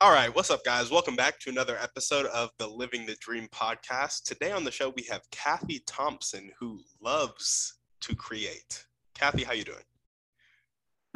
[0.00, 0.92] All right, what's up, guys?
[0.92, 4.22] Welcome back to another episode of the Living the Dream podcast.
[4.22, 8.86] Today on the show, we have Kathy Thompson, who loves to create.
[9.16, 9.82] Kathy, how you doing?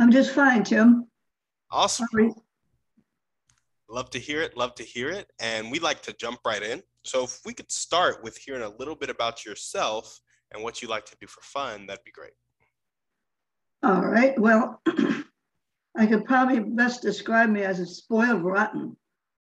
[0.01, 1.07] I'm just fine, Tim.
[1.71, 2.09] Awesome.
[3.89, 4.57] Love to hear it.
[4.57, 5.31] Love to hear it.
[5.39, 6.83] And we like to jump right in.
[7.05, 10.19] So if we could start with hearing a little bit about yourself
[10.53, 12.33] and what you like to do for fun, that'd be great.
[13.85, 14.37] All right.
[14.41, 14.83] Well,
[15.97, 18.97] I could probably best describe me as a spoiled rotten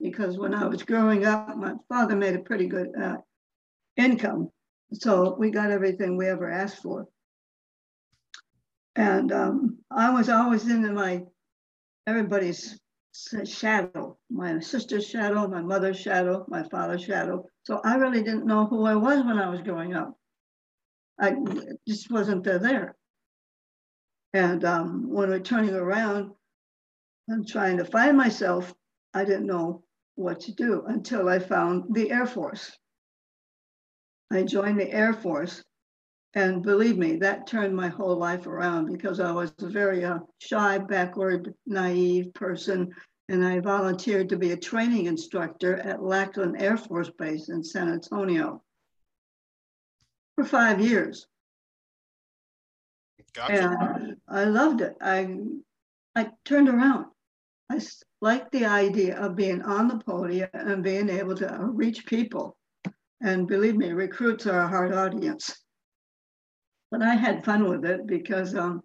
[0.01, 3.17] because when I was growing up, my father made a pretty good uh,
[3.97, 4.51] income.
[4.93, 7.09] So we got everything we ever asked for.
[8.95, 11.25] And um, I was always in my
[12.07, 12.79] everybody's
[13.45, 17.45] shadow, my sister's shadow, my mother's shadow, my father's shadow.
[17.65, 20.17] So I really didn't know who I was when I was growing up.
[21.19, 21.35] I
[21.89, 22.95] just wasn't there.
[24.35, 26.33] And um, when we're turning around
[27.29, 28.75] and trying to find myself,
[29.15, 29.83] I didn't know
[30.15, 32.77] what to do until I found the Air Force.
[34.33, 35.63] I joined the Air Force,
[36.35, 40.19] and believe me, that turned my whole life around because I was a very uh,
[40.39, 42.93] shy, backward, naive person,
[43.29, 47.89] and I volunteered to be a training instructor at Lackland Air Force Base in San
[47.89, 48.63] Antonio
[50.37, 51.27] for five years.
[53.35, 53.53] Gotcha.
[53.53, 54.97] And I loved it.
[55.01, 55.37] I
[56.15, 57.07] I turned around.
[57.71, 57.81] I
[58.21, 62.57] like the idea of being on the podium and being able to reach people.
[63.21, 65.65] And believe me, recruits are a hard audience.
[66.91, 68.83] But I had fun with it because um,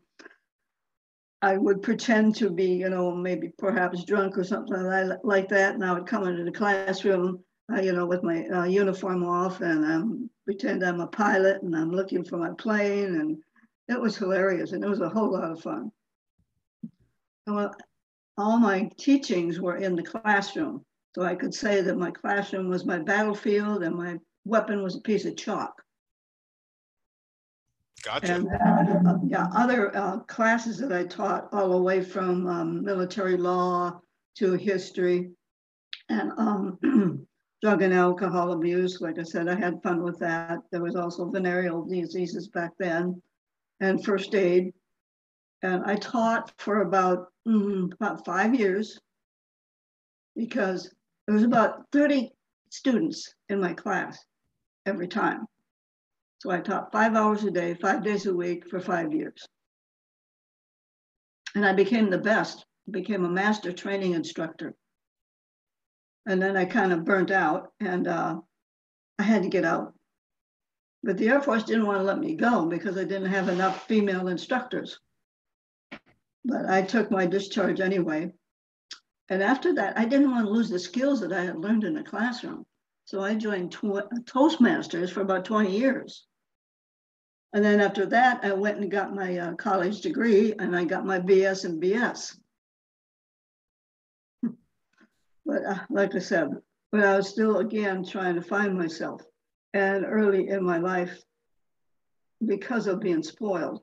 [1.41, 4.81] I would pretend to be, you know, maybe perhaps drunk or something
[5.23, 5.75] like that.
[5.75, 9.61] And I would come into the classroom, uh, you know, with my uh, uniform off
[9.61, 13.15] and um, pretend I'm a pilot and I'm looking for my plane.
[13.15, 13.37] And
[13.87, 15.91] it was hilarious and it was a whole lot of fun.
[17.45, 17.75] Well,
[18.37, 20.85] all my teachings were in the classroom.
[21.15, 25.01] So I could say that my classroom was my battlefield and my weapon was a
[25.01, 25.81] piece of chalk.
[28.03, 28.33] Gotcha.
[28.33, 28.47] And
[29.07, 33.99] uh, yeah, other uh, classes that I taught all the way from um, military law
[34.37, 35.31] to history
[36.09, 37.27] and um,
[37.61, 39.01] drug and alcohol abuse.
[39.01, 40.59] Like I said, I had fun with that.
[40.71, 43.21] There was also venereal diseases back then
[43.81, 44.73] and first aid.
[45.63, 48.99] And I taught for about, mm, about five years
[50.35, 50.93] because
[51.25, 52.31] there was about 30
[52.69, 54.23] students in my class
[54.85, 55.45] every time.
[56.39, 59.45] So I taught five hours a day, five days a week for five years.
[61.53, 64.73] And I became the best, became a master training instructor.
[66.25, 68.39] And then I kind of burnt out and uh,
[69.19, 69.93] I had to get out.
[71.03, 73.87] But the Air Force didn't want to let me go because I didn't have enough
[73.87, 74.99] female instructors
[76.45, 78.31] but I took my discharge anyway.
[79.29, 81.93] And after that, I didn't want to lose the skills that I had learned in
[81.93, 82.65] the classroom.
[83.05, 86.25] So I joined Toastmasters for about 20 years.
[87.53, 91.05] And then after that, I went and got my uh, college degree and I got
[91.05, 92.37] my BS and BS.
[95.45, 96.49] but uh, like I said,
[96.91, 99.21] but I was still again trying to find myself.
[99.73, 101.21] And early in my life,
[102.45, 103.81] because of being spoiled,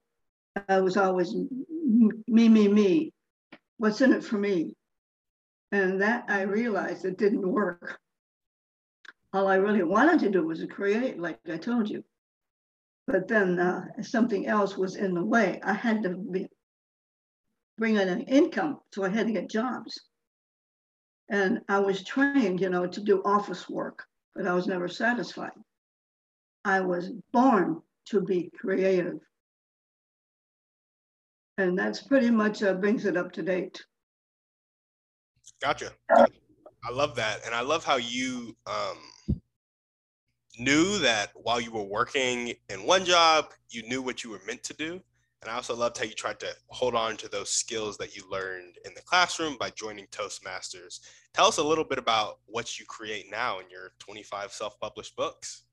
[0.69, 3.13] I was always me, me, me.
[3.79, 4.75] What's in it for me?
[5.73, 7.99] And that I realized it didn't work.
[9.33, 12.03] All I really wanted to do was to create, like I told you.
[13.07, 15.61] But then uh, something else was in the way.
[15.63, 16.49] I had to be,
[17.77, 20.01] bring in an income, so I had to get jobs.
[21.31, 24.05] And I was trained, you know, to do office work,
[24.35, 25.53] but I was never satisfied.
[26.65, 29.21] I was born to be creative.
[31.59, 33.85] And that's pretty much uh, brings it up to date.
[35.61, 35.91] Gotcha.
[36.17, 37.45] I love that.
[37.45, 39.43] And I love how you um,
[40.57, 44.63] knew that while you were working in one job, you knew what you were meant
[44.65, 45.01] to do.
[45.43, 48.23] And I also loved how you tried to hold on to those skills that you
[48.31, 51.01] learned in the classroom by joining Toastmasters.
[51.33, 55.15] Tell us a little bit about what you create now in your 25 self published
[55.17, 55.65] books.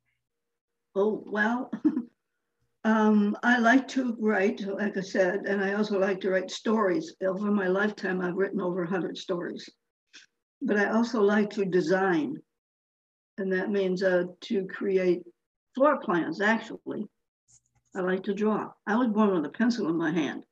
[0.96, 1.72] Oh, well,
[2.86, 7.16] Um, I like to write, like I said, and I also like to write stories.
[7.26, 9.68] Over my lifetime, I've written over 100 stories.
[10.62, 12.36] But I also like to design,
[13.40, 15.24] and that means uh, to create
[15.74, 17.08] floor plans, actually.
[17.96, 18.70] I like to draw.
[18.86, 20.46] I was born with a pencil in my hand.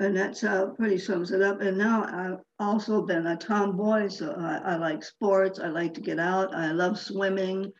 [0.00, 1.62] And that's uh, pretty sums it up.
[1.62, 5.60] And now I've also been a tomboy, so I, I like sports.
[5.60, 6.54] I like to get out.
[6.54, 7.72] I love swimming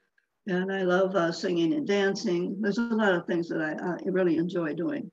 [0.49, 2.56] and I love uh, singing and dancing.
[2.61, 5.11] There's a lot of things that I, I really enjoy doing.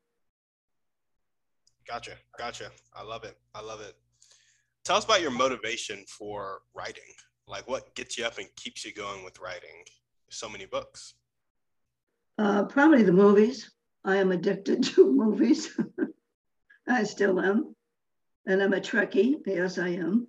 [1.85, 2.71] Gotcha, gotcha.
[2.95, 3.37] I love it.
[3.53, 3.95] I love it.
[4.85, 7.03] Tell us about your motivation for writing.
[7.47, 9.83] Like, what gets you up and keeps you going with writing
[10.29, 11.15] so many books?
[12.37, 13.71] Uh, probably the movies.
[14.05, 15.77] I am addicted to movies.
[16.87, 17.75] I still am.
[18.47, 19.35] And I'm a Trekkie.
[19.45, 20.27] Yes, I am.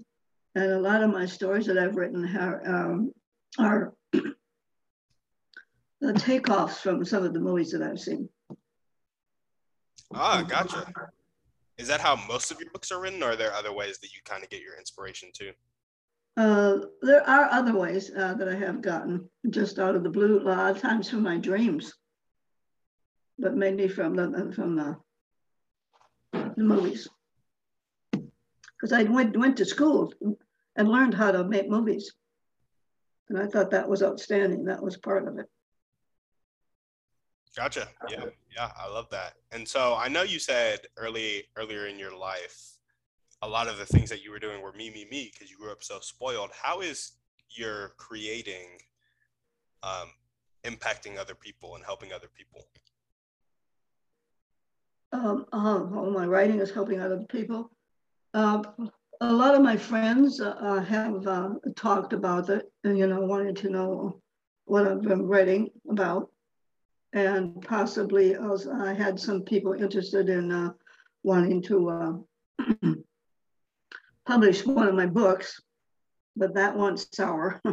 [0.57, 3.13] And a lot of my stories that I've written are, um,
[3.59, 3.93] are
[6.01, 8.29] the takeoffs from some of the movies that I've seen.
[10.15, 10.87] Ah, gotcha.
[11.79, 14.15] Is that how most of your books are written, or are there other ways that
[14.15, 15.53] you kind of get your inspiration too?
[16.37, 20.41] Uh, there are other ways uh, that I have gotten just out of the blue,
[20.41, 21.95] a lot of times from my dreams,
[23.39, 24.97] but mainly from the from the,
[26.33, 27.09] the movies.
[28.13, 30.13] Because I went went to school
[30.77, 32.13] and learned how to make movies,
[33.29, 34.67] and I thought that was outstanding.
[34.67, 35.47] That was part of it.
[37.57, 37.89] Gotcha.
[38.11, 38.25] Yeah,
[38.55, 39.35] yeah, I love that.
[39.51, 42.77] And so I know you said early earlier in your life,
[43.41, 45.57] a lot of the things that you were doing were me, me, me because you
[45.57, 46.51] grew up so spoiled.
[46.53, 47.13] How is
[47.49, 48.67] your creating
[49.83, 50.11] um,
[50.65, 52.67] impacting other people and helping other people?
[55.13, 55.79] Um, uh,
[56.11, 57.71] my writing is helping other people.
[58.35, 58.63] Uh,
[59.23, 63.57] a lot of my friends uh, have uh, talked about it, and you know, wanted
[63.57, 64.21] to know
[64.67, 66.29] what I've been writing about
[67.17, 70.73] and possibly I had some people interested in uh,
[71.23, 72.13] wanting to uh,
[74.27, 75.59] publish one of my books,
[76.37, 77.63] but that went sour.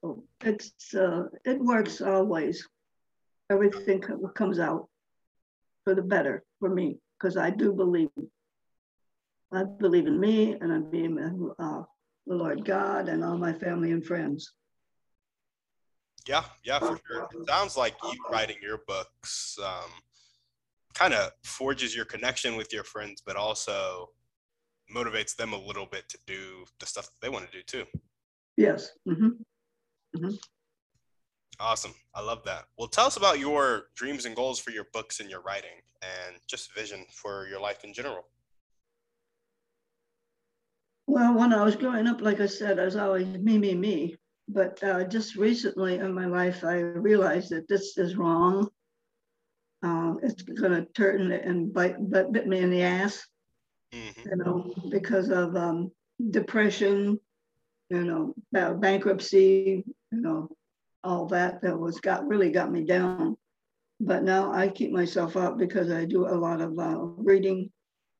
[0.00, 2.66] so it's uh, it works always.
[3.50, 4.02] Everything
[4.34, 4.88] comes out
[5.84, 8.08] for the better for me because I do believe.
[9.52, 11.82] I believe in me, and I believe in uh,
[12.26, 14.54] the Lord God and all my family and friends.
[16.26, 17.28] Yeah, yeah, for sure.
[17.32, 19.90] It sounds like you writing your books um,
[20.94, 24.08] kind of forges your connection with your friends, but also
[24.94, 27.84] motivates them a little bit to do the stuff that they want to do too.
[28.56, 28.90] Yes.
[29.08, 29.28] Mm-hmm.
[30.16, 30.34] Mm-hmm.
[31.60, 31.94] Awesome.
[32.14, 32.64] I love that.
[32.78, 36.36] Well, tell us about your dreams and goals for your books and your writing and
[36.48, 38.24] just vision for your life in general.
[41.06, 44.16] Well, when I was growing up, like I said, I was always me, me, me.
[44.48, 48.68] But uh, just recently in my life, I realized that this is wrong.
[49.82, 53.26] Uh, it's going to turn and bite, but bit me in the ass,
[53.92, 54.28] mm-hmm.
[54.28, 55.90] you know, because of um,
[56.30, 57.18] depression,
[57.90, 60.48] you know, bankruptcy, you know,
[61.02, 63.36] all that that was got really got me down.
[64.00, 67.70] But now I keep myself up because I do a lot of uh, reading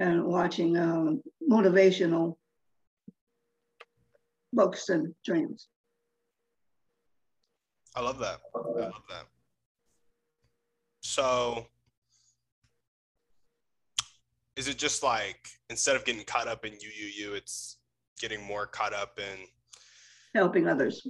[0.00, 1.12] and watching uh,
[1.50, 2.36] motivational
[4.52, 5.68] books and dreams.
[7.94, 8.40] I love that.
[8.54, 9.26] I love that.
[11.00, 11.66] So,
[14.56, 17.78] is it just like instead of getting caught up in you, you, you, it's
[18.20, 19.46] getting more caught up in
[20.34, 21.06] helping others,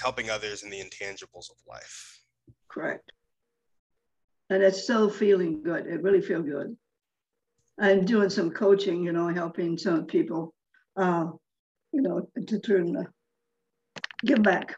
[0.00, 2.20] helping others in the intangibles of life?
[2.68, 3.10] Correct.
[4.50, 5.86] And it's so feeling good.
[5.86, 6.76] It really feels good.
[7.80, 10.52] I'm doing some coaching, you know, helping some people,
[10.96, 11.26] uh,
[11.92, 13.04] you know, to turn, uh,
[14.26, 14.76] give back.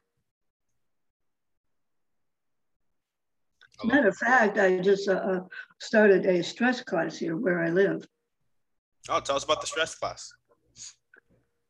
[3.84, 5.40] Matter of fact, I just uh, uh,
[5.78, 8.06] started a stress class here where I live.
[9.08, 10.32] Oh, tell us about the stress class.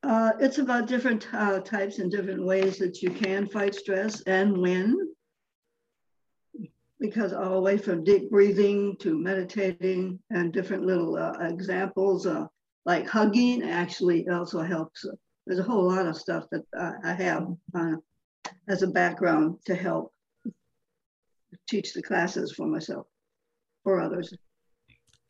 [0.05, 4.57] Uh, it's about different uh, types and different ways that you can fight stress and
[4.57, 4.97] win.
[7.01, 12.47] Because all the way from deep breathing to meditating and different little uh, examples, uh,
[12.87, 15.05] like hugging actually also helps.
[15.47, 16.63] There's a whole lot of stuff that
[17.05, 17.49] I have
[18.69, 20.13] as a background to help
[21.69, 23.07] teach the classes for myself
[23.85, 24.33] or others.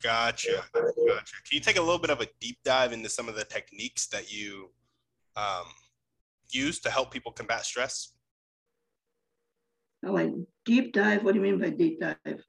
[0.01, 0.63] Gotcha.
[0.73, 1.35] Gotcha.
[1.47, 4.07] Can you take a little bit of a deep dive into some of the techniques
[4.07, 4.69] that you
[5.35, 5.65] um,
[6.51, 8.13] use to help people combat stress?
[10.05, 10.31] Oh, like
[10.65, 11.23] deep dive?
[11.23, 12.43] What do you mean by deep dive?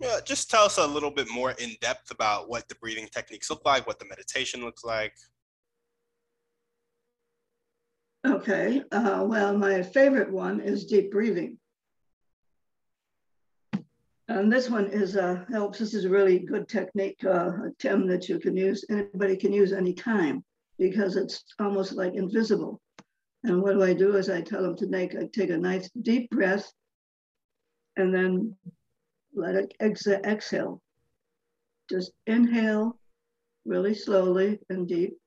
[0.00, 3.50] Yeah, just tell us a little bit more in depth about what the breathing techniques
[3.50, 5.14] look like, what the meditation looks like.
[8.26, 8.82] Okay.
[8.92, 11.58] Uh, well, my favorite one is deep breathing
[14.30, 15.80] And this one is uh, helps.
[15.80, 18.84] This is a really good technique, uh, Tim, that you can use.
[18.88, 20.44] Anybody can use anytime
[20.78, 22.80] because it's almost like invisible.
[23.42, 25.90] And what do I do is I tell them to make, I take a nice
[26.00, 26.70] deep breath
[27.96, 28.54] and then
[29.34, 30.80] let it ex exhale.
[31.90, 33.00] Just inhale
[33.64, 35.18] really slowly and deep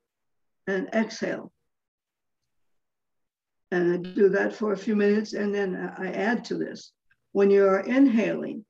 [0.67, 1.51] and exhale.
[3.69, 6.93] And I do that for a few minutes and then I add to this.
[7.33, 8.63] When you're inhaling,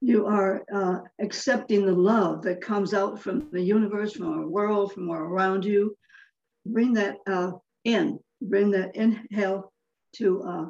[0.00, 4.92] you are uh, accepting the love that comes out from the universe, from our world,
[4.92, 5.96] from around you.
[6.66, 7.52] Bring that uh,
[7.84, 9.72] in, bring that inhale
[10.16, 10.66] to uh,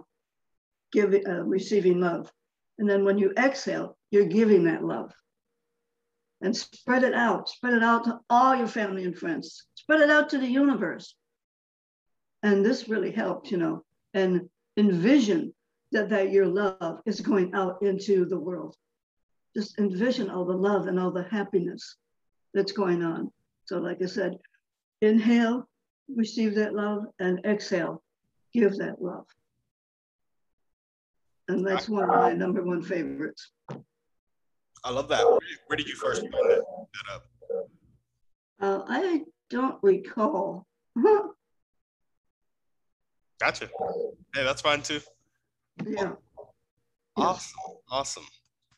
[0.93, 2.31] give, uh, receiving love.
[2.79, 5.13] And then when you exhale, you're giving that love.
[6.43, 10.11] And spread it out, spread it out to all your family and friends, spread it
[10.11, 11.17] out to the universe.
[12.43, 15.55] And this really helped, you know, and envision
[15.93, 18.77] that, that your love is going out into the world
[19.57, 21.97] just envision all the love and all the happiness
[22.53, 23.31] that's going on.
[23.65, 24.37] So, like I said,
[25.01, 25.67] inhale,
[26.15, 28.03] receive that love, and exhale,
[28.53, 29.25] give that love.
[31.49, 33.51] And that's one of my number one favorites.
[34.85, 35.25] I love that.
[35.25, 37.25] Where, where did you first pick that, that up?
[38.61, 40.67] Uh, I don't recall.
[43.41, 43.71] gotcha.
[44.35, 45.01] Hey, that's fine too.
[45.85, 46.13] Yeah.
[47.17, 47.59] Awesome.
[47.91, 48.27] Awesome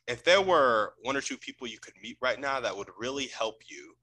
[0.09, 3.27] if there were one or two people you could meet right now that would really
[3.27, 3.95] help you,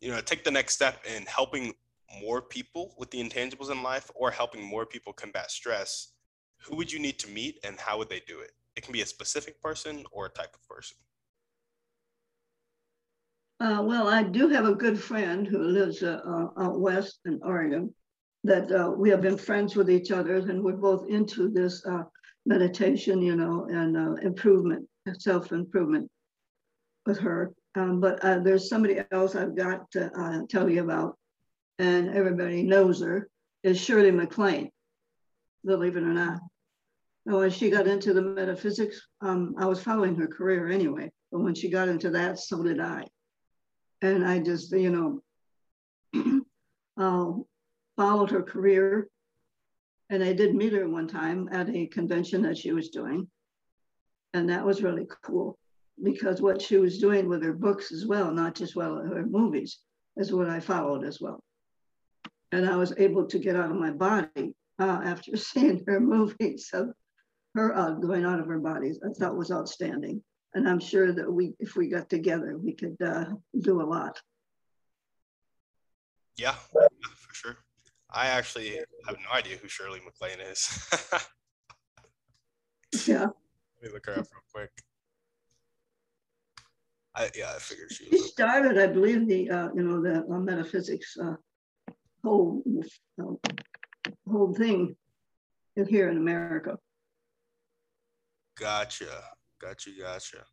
[0.00, 1.74] you know, take the next step in helping
[2.22, 6.12] more people with the intangibles in life or helping more people combat stress,
[6.62, 8.52] who would you need to meet and how would they do it?
[8.76, 10.96] It can be a specific person or a type of person.
[13.58, 17.40] Uh, well, I do have a good friend who lives uh, uh, out west in
[17.42, 17.92] Oregon
[18.44, 22.02] that uh, we have been friends with each other and we're both into this uh,
[22.46, 24.86] meditation, you know, and uh, improvement
[25.18, 26.10] self improvement
[27.06, 27.52] with her.
[27.74, 31.16] Um, but uh, there's somebody else I've got to uh, tell you about,
[31.78, 33.28] and everybody knows her,
[33.62, 34.70] is Shirley MacLaine,
[35.64, 36.40] believe it or not.
[37.26, 41.40] Now, when she got into the metaphysics, um, I was following her career anyway, but
[41.40, 43.06] when she got into that, so did I.
[44.02, 45.20] And I just, you
[46.12, 46.42] know,
[46.98, 47.32] uh,
[47.96, 49.08] followed her career.
[50.10, 53.26] And I did meet her one time at a convention that she was doing.
[54.34, 55.56] And that was really cool
[56.02, 59.78] because what she was doing with her books as well, not just well her movies,
[60.16, 61.40] is what I followed as well.
[62.50, 66.68] And I was able to get out of my body uh, after seeing her movies.
[66.68, 66.92] So
[67.54, 70.20] her uh, going out of her body, I thought was outstanding.
[70.52, 73.26] And I'm sure that we, if we got together, we could uh,
[73.60, 74.20] do a lot.
[76.36, 77.56] Yeah, for sure.
[78.10, 80.88] I actually have no idea who Shirley MacLaine is.
[83.06, 83.26] yeah
[83.84, 84.70] me look her up real quick.
[87.14, 88.06] I, yeah, I figured she.
[88.10, 91.34] She started, I believe, the uh, you know the uh, metaphysics uh,
[92.24, 92.62] whole
[93.20, 93.50] uh,
[94.28, 94.96] whole thing
[95.88, 96.76] here in America.
[98.58, 99.06] Gotcha,
[99.60, 100.44] gotcha, gotcha.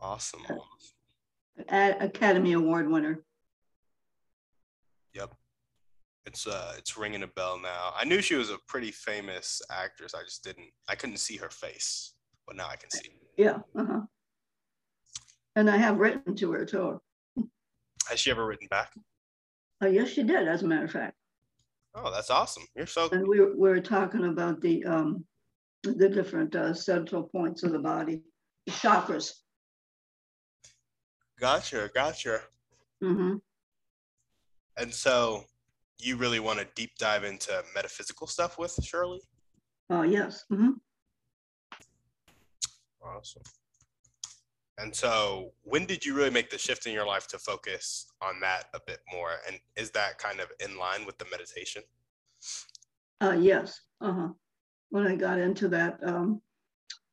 [0.00, 0.42] Awesome.
[0.46, 1.96] awesome.
[2.00, 3.24] Academy Award winner.
[5.12, 5.34] Yep
[6.26, 7.92] it's uh it's ringing a bell now.
[7.96, 10.14] I knew she was a pretty famous actress.
[10.14, 12.14] I just didn't I couldn't see her face,
[12.46, 13.10] but now I can see.
[13.36, 13.58] Yeah.
[13.78, 14.00] Uh-huh.
[15.56, 17.00] And I have written to her too.
[18.08, 18.92] Has she ever written back?
[19.82, 20.48] Oh yes, she did.
[20.48, 21.16] As a matter of fact.
[21.94, 22.64] Oh, that's awesome.
[22.74, 23.08] You're so.
[23.12, 25.24] And we were, we were talking about the um
[25.82, 28.22] the different uh, central points of the body,
[28.66, 29.32] the chakras.
[31.38, 32.40] Gotcha, gotcha.
[33.02, 33.36] Mm-hmm.
[34.78, 35.44] And so
[35.98, 39.20] you really want to deep dive into metaphysical stuff with Shirley?
[39.90, 40.44] Oh, uh, yes.
[40.52, 40.70] Mm-hmm.
[43.04, 43.42] Awesome.
[44.78, 48.40] And so, when did you really make the shift in your life to focus on
[48.40, 49.30] that a bit more?
[49.46, 51.82] And is that kind of in line with the meditation?
[53.20, 53.80] Uh, yes.
[54.00, 54.28] Uh-huh.
[54.90, 56.40] When I got into that, um,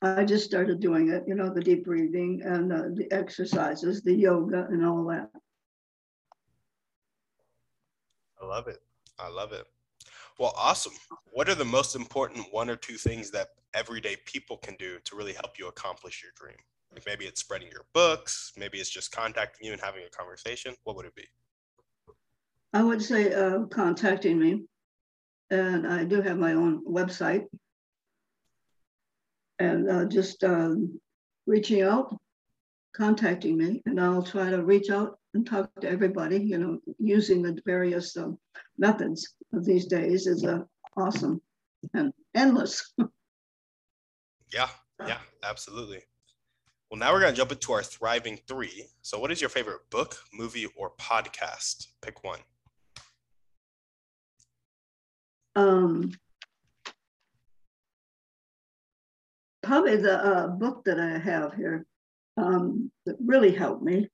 [0.01, 4.13] I just started doing it, you know, the deep breathing and uh, the exercises, the
[4.13, 5.29] yoga, and all that.
[8.41, 8.81] I love it.
[9.19, 9.65] I love it.
[10.39, 10.93] Well, awesome.
[11.31, 15.15] What are the most important one or two things that everyday people can do to
[15.15, 16.57] really help you accomplish your dream?
[16.91, 20.75] Like maybe it's spreading your books, maybe it's just contacting you and having a conversation.
[20.83, 21.27] What would it be?
[22.73, 24.63] I would say uh, contacting me.
[25.51, 27.45] And I do have my own website.
[29.59, 30.99] And uh, just um,
[31.45, 32.17] reaching out,
[32.95, 37.41] contacting me, and I'll try to reach out and talk to everybody, you know, using
[37.41, 38.37] the various um,
[38.77, 40.59] methods of these days is uh,
[40.97, 41.41] awesome
[41.93, 42.93] and endless.
[44.53, 44.69] yeah,
[45.07, 46.03] Yeah, absolutely.
[46.89, 48.87] Well, now we're going to jump into our thriving three.
[49.01, 51.87] So, what is your favorite book, movie, or podcast?
[52.01, 52.39] Pick one.
[55.55, 56.11] Um,
[59.63, 61.85] probably the uh, book that I have here
[62.35, 64.09] um, that really helped me.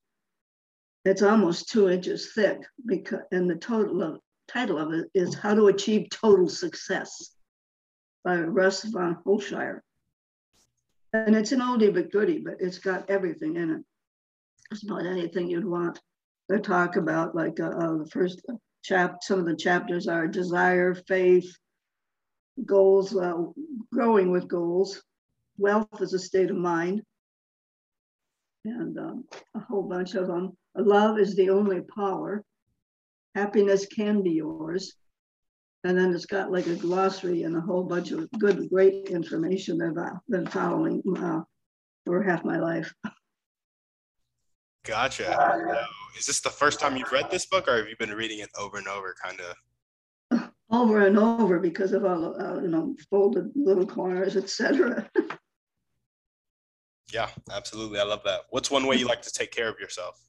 [1.06, 5.56] It's almost two inches thick because, and the total of, title of it is "How
[5.56, 7.34] to Achieve Total Success"
[8.24, 9.82] by Russ von Hoelscher.
[11.14, 13.84] And it's an oldie but goodie, but it's got everything in it.
[14.72, 16.00] It's about anything you'd want.
[16.52, 18.42] to talk about like uh, uh, the first
[18.84, 19.18] chap.
[19.22, 21.50] Some of the chapters are desire, faith,
[22.66, 23.44] goals, uh,
[23.94, 25.02] growing with goals.
[25.58, 27.02] Wealth is a state of mind,
[28.66, 29.26] and um,
[29.56, 30.58] a whole bunch of them.
[30.78, 32.44] Love is the only power.
[33.36, 34.96] Happiness can be yours.
[35.84, 39.78] And then it's got like a glossary and a whole bunch of good, great information
[39.78, 41.42] that I've been following uh,
[42.06, 42.94] for half my life.
[44.86, 45.26] Gotcha.
[45.26, 45.86] So
[46.18, 48.50] is this the first time you've read this book, or have you been reading it
[48.58, 50.50] over and over, kind of?
[50.70, 55.10] Over and over because of all uh, you know, folded little corners, etc.
[57.14, 58.00] yeah, absolutely.
[58.00, 58.42] I love that.
[58.50, 60.20] What's one way you like to take care of yourself?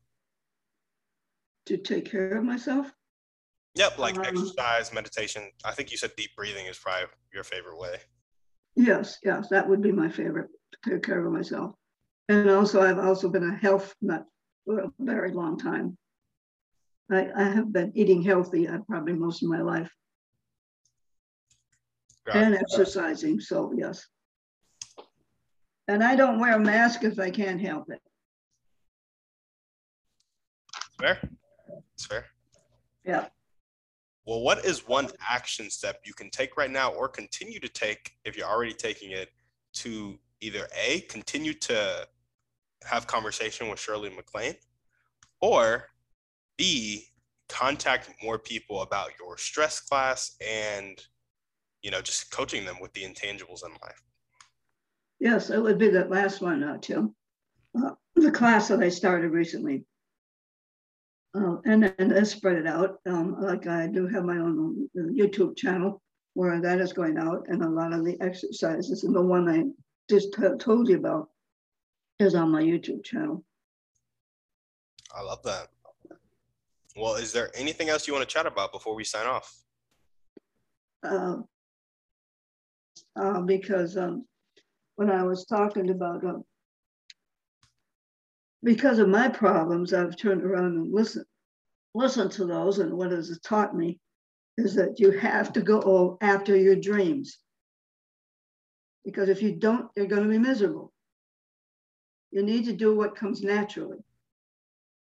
[1.68, 2.90] To take care of myself?
[3.74, 5.50] Yep, like um, exercise, meditation.
[5.66, 7.98] I think you said deep breathing is probably your favorite way.
[8.74, 11.74] Yes, yes, that would be my favorite to take care of myself.
[12.30, 14.24] And also, I've also been a health nut
[14.64, 15.98] for a very long time.
[17.12, 19.90] I, I have been eating healthy uh, probably most of my life.
[22.24, 22.62] Got and it.
[22.62, 24.06] exercising, so yes.
[25.86, 28.00] And I don't wear a mask if I can't help it.
[30.98, 31.37] Fair.
[31.98, 32.26] It's fair.
[33.04, 33.26] Yeah.
[34.24, 38.12] Well, what is one action step you can take right now or continue to take
[38.24, 39.30] if you're already taking it
[39.74, 42.06] to either A, continue to
[42.84, 44.54] have conversation with Shirley MacLaine,
[45.40, 45.88] or
[46.56, 47.08] B,
[47.48, 51.02] contact more people about your stress class and
[51.82, 54.02] you know just coaching them with the intangibles in life
[55.18, 57.14] yes it would be that last one uh, tim
[57.82, 59.82] uh, the class that i started recently
[61.38, 62.98] uh, and then I spread it out.
[63.06, 66.02] Um, like I do have my own uh, YouTube channel
[66.34, 69.64] where that is going out, and a lot of the exercises, and the one I
[70.10, 71.28] just t- told you about
[72.18, 73.44] is on my YouTube channel.
[75.16, 75.68] I love that.
[76.96, 79.54] Well, is there anything else you want to chat about before we sign off?
[81.02, 81.36] Uh,
[83.16, 84.26] uh, because um,
[84.96, 86.38] when I was talking about uh,
[88.62, 91.26] because of my problems, I've turned around and listened,
[91.94, 92.78] listened to those.
[92.78, 93.98] And what has taught me
[94.56, 97.38] is that you have to go after your dreams.
[99.04, 100.92] Because if you don't, you're going to be miserable.
[102.30, 103.98] You need to do what comes naturally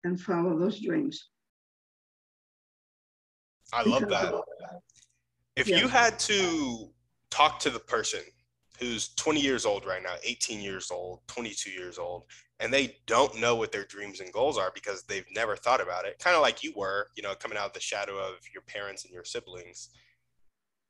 [0.04, 1.30] and follow those dreams.
[3.74, 4.34] I love that.
[5.56, 5.78] If yeah.
[5.78, 6.89] you had to
[7.32, 8.22] talk to the person
[8.80, 12.24] who's 20 years old right now, 18 years old, 22 years old,
[12.60, 16.06] and they don't know what their dreams and goals are because they've never thought about
[16.06, 16.17] it.
[16.20, 19.06] Kind of like you were, you know, coming out of the shadow of your parents
[19.06, 19.89] and your siblings.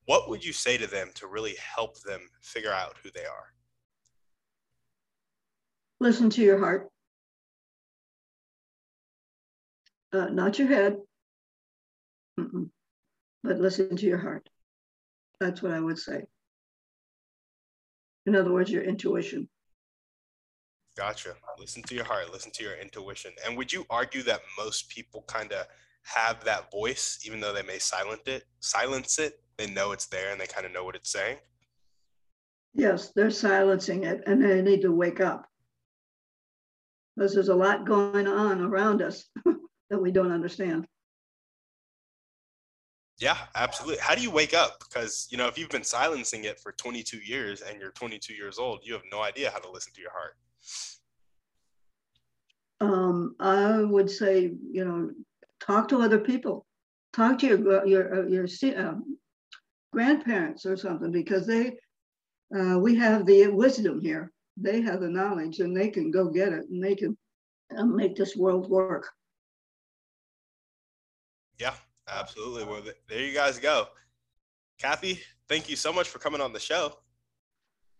[0.05, 3.51] What would you say to them to really help them figure out who they are?
[5.99, 6.89] Listen to your heart,
[10.13, 10.97] uh, not your head,
[12.39, 12.69] Mm-mm.
[13.43, 14.47] but listen to your heart.
[15.39, 16.23] That's what I would say.
[18.25, 19.49] In other words, your intuition.
[20.97, 21.35] Gotcha.
[21.59, 23.31] Listen to your heart, listen to your intuition.
[23.45, 25.67] And would you argue that most people kind of
[26.01, 30.31] have that voice, even though they may silence it, silence it, they know it's there
[30.31, 31.37] and they kind of know what it's saying?
[32.73, 35.45] Yes, they're silencing it and they need to wake up.
[37.15, 39.25] Because there's a lot going on around us
[39.89, 40.87] that we don't understand.
[43.19, 43.99] Yeah, absolutely.
[43.99, 44.79] How do you wake up?
[44.79, 48.57] Because, you know, if you've been silencing it for 22 years and you're 22 years
[48.57, 50.35] old, you have no idea how to listen to your heart.
[52.79, 55.09] Um, I would say, you know,
[55.59, 56.65] talk to other people,
[57.13, 59.17] talk to your your uh, your um,
[59.91, 61.75] grandparents or something because they,
[62.55, 64.31] uh, we have the wisdom here.
[64.57, 67.17] They have the knowledge and they can go get it and they can
[67.75, 69.07] uh, make this world work.
[71.57, 71.73] Yeah,
[72.07, 72.65] absolutely.
[72.65, 73.87] Well, there you guys go.
[74.77, 76.99] Kathy, thank you so much for coming on the show.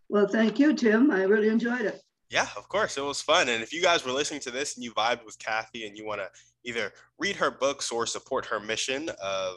[0.09, 1.11] Well, thank you, Tim.
[1.11, 2.01] I really enjoyed it.
[2.29, 2.97] Yeah, of course.
[2.97, 3.47] It was fun.
[3.49, 6.05] And if you guys were listening to this and you vibed with Kathy and you
[6.05, 6.29] want to
[6.65, 9.55] either read her books or support her mission of,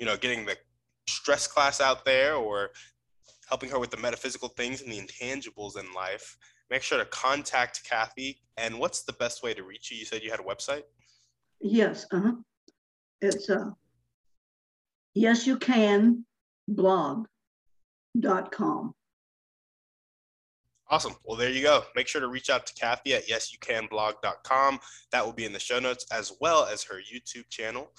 [0.00, 0.56] you know, getting the
[1.08, 2.70] stress class out there or
[3.48, 6.36] helping her with the metaphysical things and the intangibles in life,
[6.70, 8.40] make sure to contact Kathy.
[8.56, 9.96] And what's the best way to reach you?
[9.96, 10.82] You said you had a website?
[11.60, 12.06] Yes.
[12.12, 12.32] Uh-huh.
[13.20, 13.70] It's uh,
[15.14, 16.24] yes, you can
[16.68, 17.28] blog.com.
[20.90, 21.14] Awesome.
[21.24, 21.84] Well, there you go.
[21.94, 24.80] Make sure to reach out to Kathy at yesyoucanblog.com.
[25.12, 27.92] That will be in the show notes as well as her YouTube channel.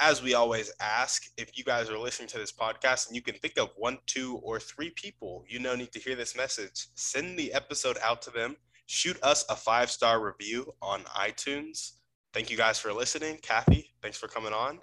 [0.00, 3.36] As we always ask, if you guys are listening to this podcast and you can
[3.36, 7.38] think of one, two, or three people you know need to hear this message, send
[7.38, 8.56] the episode out to them.
[8.86, 11.92] Shoot us a five star review on iTunes.
[12.34, 13.38] Thank you guys for listening.
[13.40, 14.80] Kathy, thanks for coming on.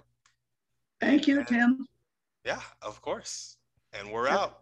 [1.00, 1.86] Thank you, Tim.
[2.44, 3.58] Yeah, of course.
[3.92, 4.61] And we're out.